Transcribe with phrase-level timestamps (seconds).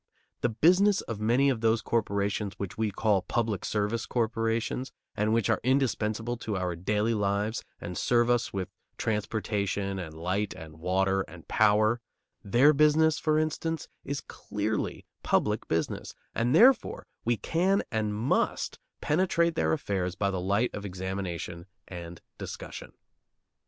[0.39, 5.47] The business of many of those corporations which we call public service corporations, and which
[5.47, 8.67] are indispensable to our daily lives and serve us with
[8.97, 12.01] transportation and light and water and power,
[12.43, 19.53] their business, for instance, is clearly public business; and, therefore, we can and must penetrate
[19.53, 22.93] their affairs by the light of examination and discussion.